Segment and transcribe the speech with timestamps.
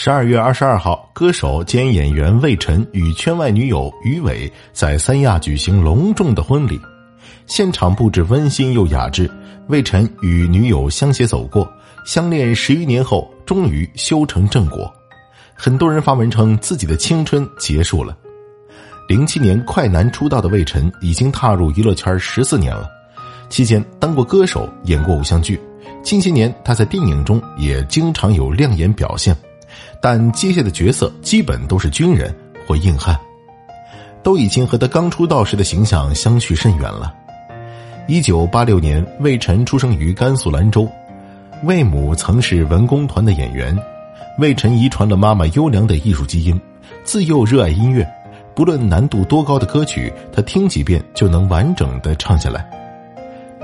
[0.00, 6.80] 十二月二十二号，歌手兼演员魏晨与圈外女友于伟在三亚举行隆重的婚礼，
[7.46, 9.28] 现场布置温馨又雅致。
[9.66, 11.68] 魏晨与女友相携走过，
[12.06, 14.88] 相恋十余年后终于修成正果。
[15.52, 18.16] 很多人发文称自己的青春结束了。
[19.08, 22.88] 零七年快男出道的魏晨已经踏入娱乐圈十四年了，
[23.48, 25.58] 期间当过歌手，演过偶像剧，
[26.04, 29.36] 近些年他在电影中也经常有亮眼表现。
[30.00, 32.34] 但接下的角色基本都是军人
[32.66, 33.18] 或硬汉，
[34.22, 37.12] 都已经和他刚出道时的形象相去甚远了。
[38.06, 40.88] 一九八六年，魏晨出生于甘肃兰州，
[41.64, 43.76] 魏母曾是文工团的演员，
[44.38, 46.58] 魏晨遗传了妈妈优良的艺术基因，
[47.04, 48.08] 自幼热爱音乐，
[48.54, 52.64] 不论难度多高的歌曲，他听几遍就能完整的唱下来。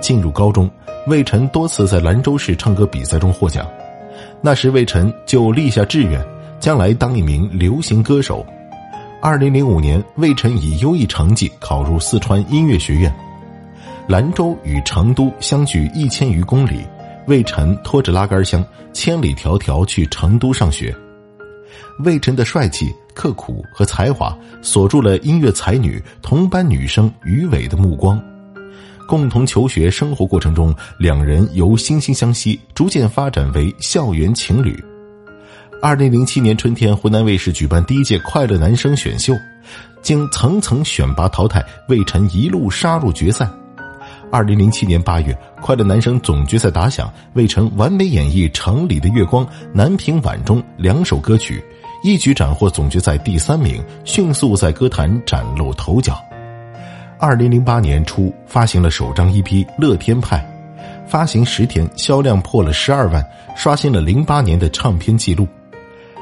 [0.00, 0.70] 进入高中，
[1.06, 3.66] 魏晨多次在兰州市唱歌比赛中获奖。
[4.46, 6.22] 那时，魏晨就立下志愿，
[6.60, 8.44] 将来当一名流行歌手。
[9.22, 13.10] 二零零五年，魏晨以优异成绩考入四川音乐学院。
[14.06, 16.84] 兰州与成都相距一千余公里，
[17.26, 20.94] 魏晨拖着拉杆箱，千里迢迢去成都上学。
[22.04, 28.22] 魏晨的帅气、刻苦和才华锁住了音乐才女同班女生于伟的目光。
[29.06, 34.82] 共同求学生活过程中，两人由惺惺相惜逐渐发展为校园情侣。
[35.82, 39.34] 二零零七年春天，湖南卫视举办第一届快乐男声选秀，
[40.00, 43.48] 经层层选拔淘汰，魏晨一路杀入决赛。
[44.32, 51.62] 二零零七年八月，快乐男声总决赛打响，魏晨完美演绎《城里的月光》《南屏晚钟》两首歌曲，
[52.02, 56.18] 一举斩获总决赛第三名，迅速在歌坛崭露头角。
[57.18, 60.38] 二零零八年初发行了首张 EP《乐天派》，
[61.08, 63.24] 发行十天销量破了十二万，
[63.56, 65.46] 刷新了零八年的唱片记录。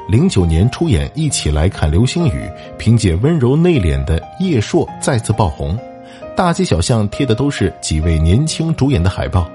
[0.07, 2.31] 零九年出演《一起来看流星雨》，
[2.77, 5.77] 凭借温柔内敛的叶烁再次爆红，
[6.35, 9.49] 大街小巷贴的都是几位年轻主演的海报。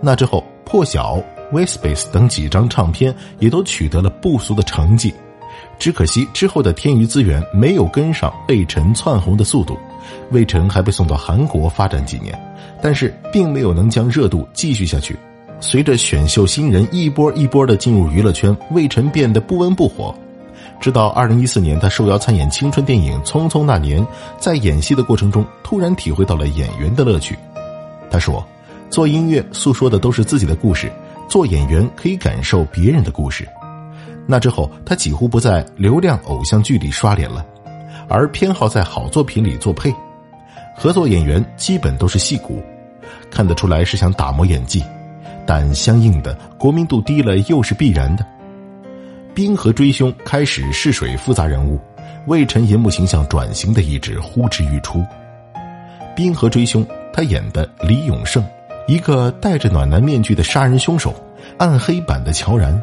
[0.00, 1.16] 那之后，《破晓》
[1.52, 5.12] 《Whispace》等几张唱片也都取得了不俗的成绩。
[5.78, 9.76] 只可惜之后的天娱资源没有跟上魏晨窜红的速度，
[10.30, 12.38] 魏晨还被送到韩国发展几年，
[12.82, 15.16] 但是并没有能将热度继续下去。
[15.60, 20.14] 随着选秀新人一波一波的进入娱乐圈，魏晨变得不温不火。
[20.80, 24.00] 直到二零一四年，他受邀参演青春电影《匆匆那年》，
[24.38, 27.36] 在演戏的过程中，突然体会到了演员的乐趣。
[28.08, 28.46] 他说
[28.88, 30.88] ：“做音乐诉说的都是自己的故事，
[31.28, 33.46] 做演员可以感受别人的故事。”
[34.24, 37.44] 那之后，他几乎不在流量偶像剧里刷脸了，
[38.08, 39.94] 而偏好在好作品里作配。
[40.76, 42.62] 合作演员基本都是戏骨，
[43.30, 44.82] 看得出来是想打磨演技，
[45.44, 48.24] 但相应的国民度低了又是必然的。
[49.34, 51.80] 冰河追凶开始试水复杂人物，
[52.26, 55.04] 魏晨银幕形象转型的意志呼之欲出。
[56.16, 58.44] 冰河追凶，他演的李永胜，
[58.86, 61.14] 一个戴着暖男面具的杀人凶手，
[61.58, 62.80] 暗黑版的乔然。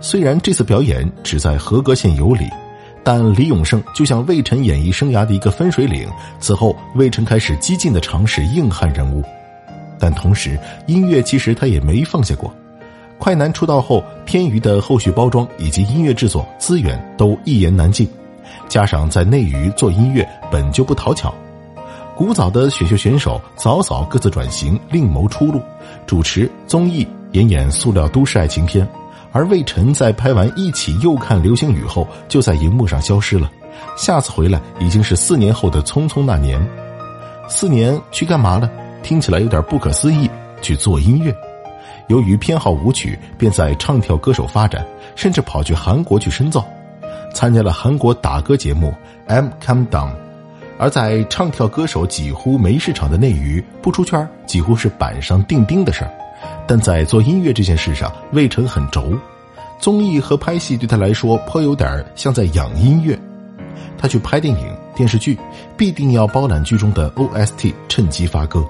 [0.00, 2.46] 虽然这次表演只在合格线有理，
[3.04, 6.08] 但李永胜就像魏晨演艺生涯的一个分水岭。
[6.40, 9.22] 此后，魏晨开始激进的尝试硬汉人物，
[9.98, 12.52] 但同时音乐其实他也没放下过。
[13.18, 18.08] 快男出道后，天娱的后续包装以及音乐制作资源都一言难尽，
[18.68, 21.32] 加上在内娱做音乐本就不讨巧，
[22.16, 25.60] 古早的选秀选手早早各自转型，另谋出路，
[26.06, 28.86] 主持综艺，演演塑料都市爱情片。
[29.34, 33.50] 而魏晨在拍完《一起又看流星雨》后，就在荧幕上消失了。
[33.96, 36.58] 下次回来已经是四年后的《匆匆那年》。
[37.48, 38.70] 四年去干嘛了？
[39.02, 40.30] 听起来有点不可思议。
[40.62, 41.36] 去做音乐。
[42.06, 44.82] 由于偏好舞曲，便在唱跳歌手发展，
[45.14, 46.64] 甚至跑去韩国去深造，
[47.34, 48.88] 参加了韩国打歌节目
[49.26, 50.08] 《M Come Down》。
[50.78, 56.10] 而在唱跳歌手几乎没市场的内娱，不出圈几乎是板上钉钉的事儿。
[56.66, 59.12] 但在做音乐这件事上，魏晨很轴。
[59.80, 63.18] 综艺和拍戏对他来说颇有点像在养音乐。
[63.98, 65.38] 他去拍电影、电视剧，
[65.76, 68.64] 必定要包揽剧中的 OST，趁机发歌，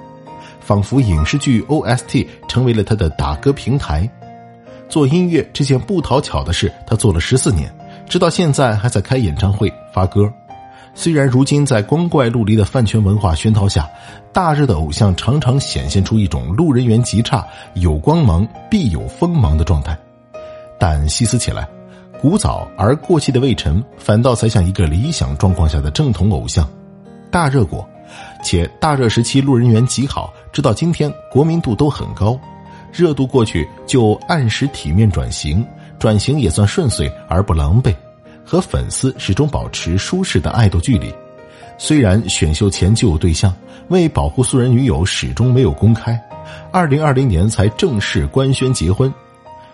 [0.60, 4.08] 仿佛影视剧 OST 成为了他的打歌平台。
[4.88, 7.72] 做音乐这件不讨巧的事，他做了十四年，
[8.08, 10.32] 直到现在还在开演唱会、发歌。
[10.94, 13.88] 虽然如今在光怪陆离的饭圈文化熏陶下，
[14.32, 17.44] 大热的偶像常常显现出一种路人缘极差、
[17.74, 19.98] 有光芒必有锋芒的状态，
[20.78, 21.68] 但细思起来，
[22.20, 26.68] 古早而过气的魏晨反倒才像一个理想状况下的正统偶像，
[27.28, 27.86] 大热过，
[28.42, 32.38] 且大热时期路人缘极好，直到今天国民度都很高，
[32.92, 35.66] 热度过去就按时体面转型，
[35.98, 37.92] 转型也算顺遂而不狼狈，
[38.44, 41.12] 和粉丝始终保持舒适的爱豆距离。
[41.78, 43.54] 虽然选秀前就有对象，
[43.88, 46.20] 为保护素人女友，始终没有公开。
[46.70, 49.12] 二零二零年才正式官宣结婚，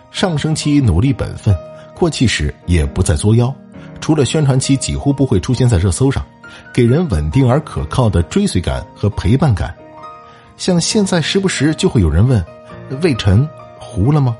[0.09, 1.55] 上升期努力本分，
[1.95, 3.53] 过气时也不再作妖。
[3.99, 6.25] 除了宣传期，几乎不会出现在热搜上，
[6.73, 9.75] 给人稳定而可靠的追随感和陪伴感。
[10.57, 12.43] 像现在时不时就会有人问
[13.03, 13.47] ：“魏晨
[13.79, 14.35] 糊了吗？”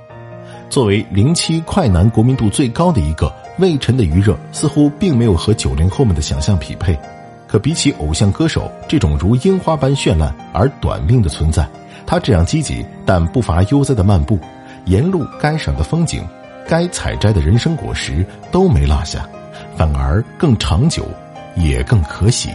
[0.69, 6.97] 作为零七快男国民度最高的一个，魏晨的余热似乎并没有和九零后们的想象匹配。
[7.47, 11.67] 可比起偶像歌手这种如樱花般绚烂而短命的存在，
[12.05, 14.39] 他这样积极但不乏悠哉的漫步，
[14.85, 16.23] 沿路该赏的风景，
[16.65, 19.27] 该采摘的人生果实都没落下。
[19.75, 21.05] 反而更长久，
[21.55, 22.49] 也更可喜。